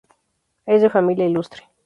Es 0.65 0.81
de 0.81 0.89
familia 0.89 1.27
ilustre. 1.27 1.69